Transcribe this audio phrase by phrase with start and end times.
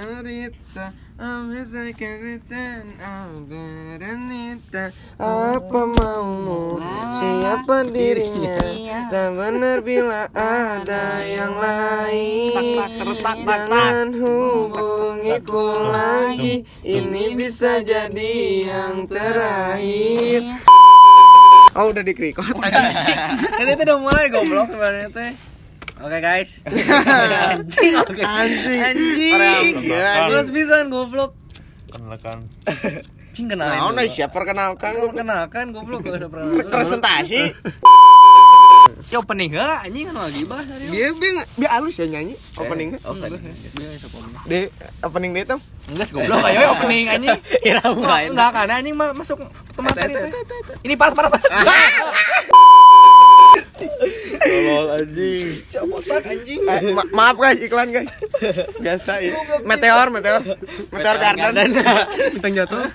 [0.00, 0.86] cerita
[5.20, 6.80] apa maumu?
[7.12, 8.56] Siapa dirinya?
[9.12, 12.80] Tak benar bila ada yang lain.
[13.20, 16.64] Jangan hubungiku lagi.
[16.80, 20.64] Ini bisa jadi yang terakhir.
[21.70, 23.14] Oh udah di record anjing
[23.62, 25.49] Ini tuh udah mulai goblok sebenarnya teh.
[26.00, 26.50] Oke guys.
[26.64, 28.22] anjing oke.
[28.22, 28.80] Anjing.
[28.80, 29.76] Anjing.
[30.26, 31.36] Terus bisa goblok.
[31.90, 32.48] Kenalkan.
[33.30, 33.70] Anjing kenalin.
[33.70, 33.94] Nah, dulu.
[33.94, 36.30] nah, siap perkenalkan Kan perkenalkan goblok gak usah
[36.66, 37.52] presentasi
[39.06, 40.92] Ya opening enggak anjing kan lagi bahas hari ini.
[40.92, 43.40] dia dia dia halus ya nyanyi openingnya Opening.
[43.72, 44.34] Dia bisa opening.
[44.44, 44.58] di
[45.00, 47.38] opening dia tuh Enggak sih goblok ayo opening anjing.
[47.64, 50.30] Kira enggak kan anjing ma- masuk ke materi teh.
[50.82, 51.42] Ini pas parah pas.
[54.50, 55.46] Tolol anjing.
[55.62, 56.60] Siapa tak anjing?
[56.66, 58.10] Eh, ma- maaf guys iklan guys
[58.84, 60.42] biasa ya meteor meteor
[60.90, 61.70] meteor garden
[62.42, 62.90] Teng jatuh.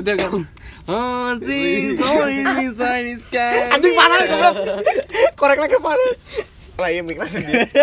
[0.00, 0.42] Udah kan.
[0.86, 2.70] Oh, sing sorry the
[3.18, 3.66] sky.
[3.74, 4.56] anjing panas goblok
[5.34, 6.14] korek lagi panas
[6.76, 7.26] lah iya dia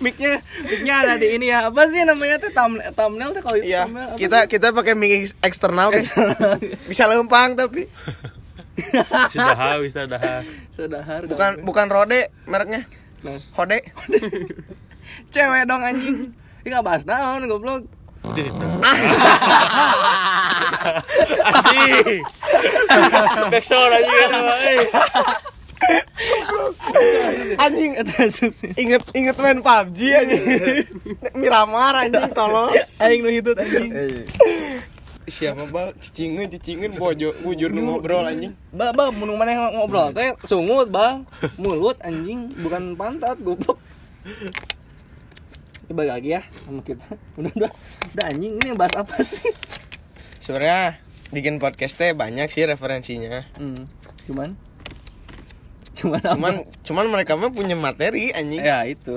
[0.00, 1.68] Mic-nya, mic-nya ada di ini ya.
[1.68, 4.92] Apa sih namanya tuh thumbnail, thumbnail tuh kalau itu iya thumbnail apa kita kita pakai
[4.94, 6.08] mic eksternal guys
[6.88, 7.84] bisa lempang tapi
[9.32, 10.42] Sudah bisa dah.
[10.70, 11.20] Sedahar.
[11.24, 12.84] bukan bukan rode mereknya
[13.20, 13.36] Nah.
[13.52, 13.76] hode
[15.34, 16.16] cewek dong anjing.
[16.60, 17.84] Ini enggak bahas naon goblok.
[18.24, 18.48] Anjing.
[23.52, 24.30] Backsound anjing kan.
[24.64, 24.80] eh.
[27.58, 27.92] Anjing
[28.76, 30.42] inget inget main PUBG anjing
[31.34, 33.90] miramar anjing tolong Aing nu hitut anjing.
[35.30, 40.34] siapa bal cicingeun cicingeun bojo bujur nu ngobrol anjing Ba, ba, mun mana ngobrol teh
[40.42, 41.22] sungut, Bang.
[41.54, 43.78] Mulut anjing, bukan pantat goblok.
[45.86, 47.02] Coba lagi ya sama kita.
[47.34, 47.72] Udah udah.
[48.10, 49.50] Udah anjing, ini bahas apa sih?
[50.40, 50.98] sebenarnya
[51.30, 53.86] bikin podcast teh banyak sih referensinya Hmm.
[54.24, 54.54] Cuman
[56.02, 56.34] cuman apa?
[56.34, 59.14] cuman cuman mereka mah punya materi anjing ya itu.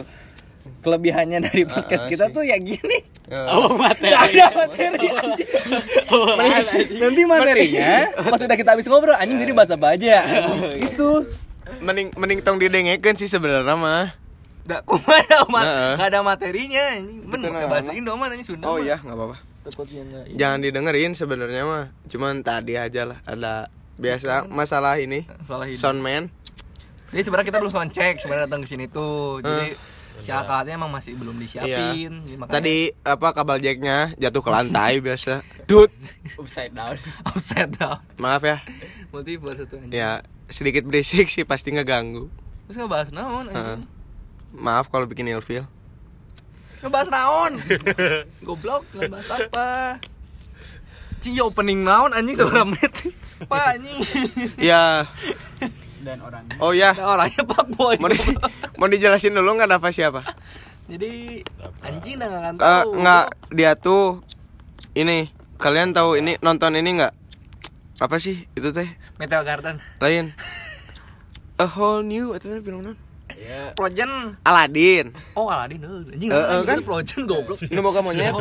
[0.80, 2.34] Kelebihannya dari podcast Ah, kita sih.
[2.34, 3.00] tuh ya gini.
[3.26, 4.12] Eh, materi.
[4.12, 5.50] ada materi anjing.
[6.94, 7.92] Nanti materinya
[8.22, 10.24] pas udah kita habis ngobrol anjing jadi bahasa apa aja.
[10.78, 11.28] Itu.
[11.80, 14.12] mending mending tong didengekeun sih sebenarnya mah
[14.64, 15.92] Enggak kumaha ma- Nah.
[15.96, 17.20] nggak ada materinya anjing.
[17.22, 17.98] Men pakai nah, bahasa nah.
[17.98, 18.66] Indo mah anjing Sunda.
[18.66, 18.80] oh mah.
[18.82, 20.24] iya nggak apa-apa Takutnya enggak.
[20.34, 25.80] jangan didengerin sebenarnya mah cuman tadi aja lah ada biasa masalah ini salah hidup.
[25.82, 26.28] soundman
[27.14, 29.38] Jadi sebenarnya kita belum sound check sebenarnya datang ke sini tuh.
[29.40, 29.78] Jadi Eh.
[30.16, 32.10] si alatnya emang masih belum disiapin.
[32.20, 32.58] Jadi makanya Iya.
[32.60, 35.90] tadi apa kabel jacknya jatuh ke lantai biasa dut
[36.36, 36.98] upside down.
[37.30, 37.98] upside down.
[38.16, 38.62] maaf ya
[39.10, 39.90] Multiple satu anjing.
[39.92, 42.30] ya sedikit berisik sih pasti ngeganggu
[42.64, 43.86] Terus ngebahas naon anjing?
[44.52, 45.66] maaf kalau bikin ilfil
[46.80, 47.52] Ngebahas naon?
[48.46, 49.98] Goblok, ngebahas apa?
[51.20, 52.92] Cing ya opening naon anjing seberapa menit?
[53.42, 53.98] Apa anjing?
[54.62, 55.08] ya
[56.04, 56.56] Dan orangnya.
[56.60, 57.96] oh ya Nah, orangnya Pak Boy.
[57.96, 58.38] mau, di-
[58.76, 60.22] mau dijelasin dulu nggak ada siapa
[60.84, 61.40] Jadi
[61.80, 62.90] anjing nggak akan Eh, tahu.
[63.00, 64.20] nggak dia tuh
[64.94, 67.14] ini kalian tahu ini nonton ini nggak
[67.98, 69.80] apa sih itu teh Meteor Garden.
[69.98, 70.36] lain
[71.56, 72.98] a whole new itu teh film non
[73.74, 74.36] Projen.
[74.42, 76.04] Aladin Oh, Aladin euy.
[76.12, 76.80] Anjing Eh, eh, kan kan?
[76.82, 77.58] Projen goblok.
[77.62, 78.36] ini boga monyet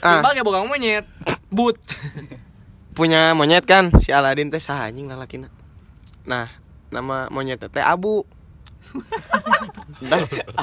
[0.00, 1.04] ah Timbal ya monyet.
[1.52, 1.76] But.
[2.90, 5.52] punya monyet kan si Aladin teh saha anjing lalakina
[6.22, 6.48] nah
[6.88, 8.24] nama monyet teh Abu.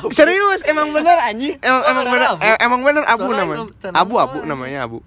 [0.10, 1.56] Serius emang bener anjing.
[1.60, 2.42] Emang Oh, emang bener bener Abu.
[2.60, 3.64] emang bener Abu Soalnya namanya.
[3.94, 4.98] Abu Abu namanya Abu.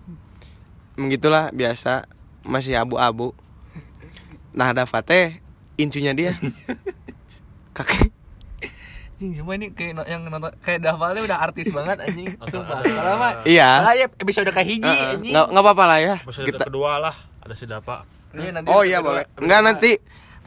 [0.95, 2.07] Emang gitulah biasa.
[2.41, 3.37] Masih abu-abu.
[4.51, 5.39] Nah ada teh
[5.77, 6.33] incunya dia.
[7.77, 8.11] Kakek.
[9.21, 12.33] Anjing semua ini kayak yang nonton kayak Dafalnya udah artis banget anjing.
[12.51, 12.81] Sumpah.
[12.81, 13.85] Mah Iya.
[13.85, 15.35] lah ya episode kayak hiji anjing.
[15.37, 16.15] nggak apa-apa lah ya.
[16.25, 18.09] Episode kita kedua lah ada si Dapa.
[18.33, 19.27] Iya, nanti oh iya boleh.
[19.37, 19.91] Nggak nanti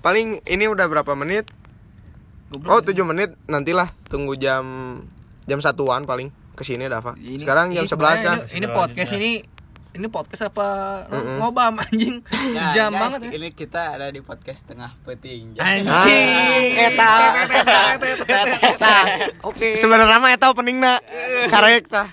[0.04, 1.48] paling ini udah berapa menit
[2.50, 2.88] Goblok, oh anjing.
[2.92, 4.64] tujuh menit nantilah tunggu jam
[5.42, 9.12] jam satuan paling ke sini Dava Ini- sekarang ini jam 11 kan Ini, ini podcast
[9.14, 9.32] ini
[9.92, 10.68] ini podcast apa
[11.06, 11.38] Mm-mm.
[11.38, 12.18] ngobam anjing.
[12.26, 13.30] Nah, Sejam guys, banget ya.
[13.32, 15.54] Ini kita ada di podcast tengah peting.
[15.54, 15.86] Anjing.
[15.86, 17.12] Anjing, eta
[18.58, 18.94] eta
[19.44, 19.74] Oke.
[19.74, 20.98] sebenarnya mah eta openingna
[21.46, 22.10] karek tah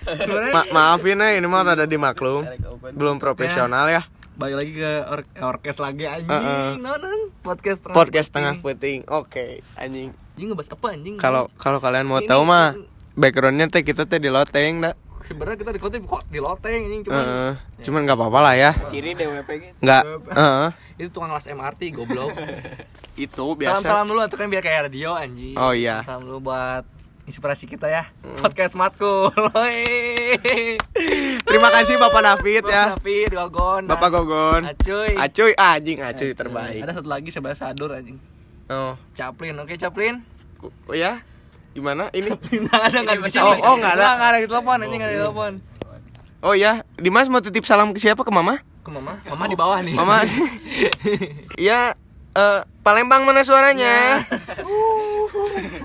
[0.53, 2.45] Ma- maafin ya ini mah rada dimaklum
[2.93, 4.05] belum profesional ya
[4.41, 6.33] Balik lagi ke or- orkes lagi anjing.
[6.33, 6.81] Heeh.
[6.81, 11.15] Nonon podcast tengah podcast tengah puting oke anjing Anjing ngebahas apa anjing?
[11.17, 12.73] kalau kalau kalian mau Ini- tahu mah
[13.13, 17.03] backgroundnya teh kita teh di loteng dah sebenarnya kita di kota kok di loteng anjing
[17.05, 17.53] cuman Heeh.
[17.81, 19.77] cuman nggak apa-apa lah ya Ciri DWP gitu.
[19.79, 20.03] nggak
[20.33, 20.69] heeh.
[20.97, 22.33] itu tukang las MRT goblok.
[23.21, 25.53] itu salam biasa salam dulu tuh kan biar kayak radio anjing.
[25.55, 26.01] Oh, iya.
[26.03, 26.89] Salam dulu buat
[27.25, 28.09] inspirasi kita ya.
[28.41, 29.29] Podcast Matkul.
[31.51, 33.83] Terima kasih bapak David ya David, Gogon.
[33.85, 35.19] bapak Gogon Acuy.
[35.19, 38.23] acuy anjing acuy terbaik Ada satu lagi sebelah sadur anjing.
[38.69, 40.23] oh Chaplin, oke Chaplin.
[40.87, 41.19] oh ya
[41.71, 43.43] gimana ini Nggak ada nggak bisa.
[43.43, 44.09] Oh, oh, nggak ada.
[44.13, 45.53] Nggak ada di telepon anjing nggak ada di telepon.
[46.41, 49.79] oh ya Dimas mau titip salam ke siapa ke mama Ke mama, mama di bawah
[49.81, 49.93] nih.
[49.93, 50.23] mama
[51.61, 51.99] ya
[52.33, 54.23] eh, Palembang mana suaranya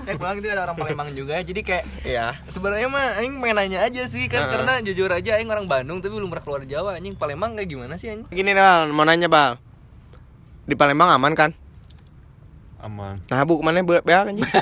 [0.04, 2.26] eh pulang itu ada orang Palembang juga jadi kayak Iya.
[2.46, 4.52] sebenarnya mah aing pengen nanya aja sih kan Heeh.
[4.52, 6.94] karena jujur aja aing orang Bandung tapi belum pernah keluar Jawa.
[6.94, 8.28] Anjing Palembang kayak gimana sih anjing?
[8.28, 9.58] Gini Bal mau nanya Bal.
[10.62, 11.50] Di Palembang aman kan?
[12.76, 13.18] Aman.
[13.26, 14.46] nah bu ke mana be beak anjing?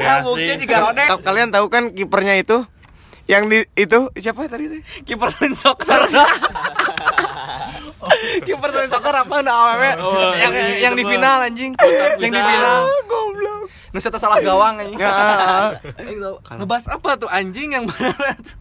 [0.00, 2.64] Nah, buktinya juga rodek Ka- kalian tahu kan kipernya itu?
[3.28, 4.80] Yang di itu siapa tadi teh?
[5.04, 6.00] Kiper Twin Soccer.
[8.40, 11.72] Kiper Twin Soccer apa nah Oh, yang ini yang itu di final anjing.
[12.16, 12.80] Yang di final.
[13.04, 13.27] Goblok
[13.94, 14.82] Nusa salah gawang
[16.18, 16.60] tahu.
[16.60, 18.57] ngebahas apa tuh anjing yang benar tuh